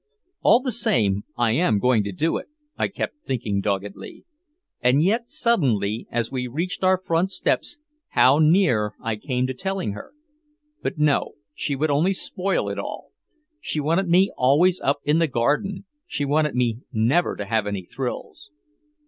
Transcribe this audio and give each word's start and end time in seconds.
"All 0.41 0.61
the 0.61 0.71
same 0.71 1.25
I 1.37 1.51
am 1.51 1.77
going 1.77 2.03
to 2.05 2.11
do 2.11 2.37
it," 2.37 2.47
I 2.75 2.87
kept 2.87 3.23
thinking 3.23 3.61
doggedly. 3.61 4.25
And 4.81 5.03
yet 5.03 5.29
suddenly, 5.29 6.07
as 6.09 6.31
we 6.31 6.47
reached 6.47 6.83
our 6.83 6.97
front 6.97 7.29
steps, 7.29 7.77
how 8.09 8.39
near 8.39 8.95
I 8.99 9.15
came 9.15 9.45
to 9.45 9.53
telling 9.53 9.91
her. 9.91 10.13
But 10.81 10.97
no, 10.97 11.33
she 11.53 11.75
would 11.75 11.91
only 11.91 12.13
spoil 12.13 12.67
it 12.67 12.79
all. 12.79 13.11
She 13.59 13.79
wanted 13.79 14.07
me 14.09 14.31
always 14.35 14.81
up 14.83 15.01
in 15.03 15.19
the 15.19 15.27
garden, 15.27 15.85
she 16.07 16.25
wanted 16.25 16.55
me 16.55 16.79
never 16.91 17.35
to 17.35 17.45
have 17.45 17.67
any 17.67 17.85
thrills. 17.85 18.49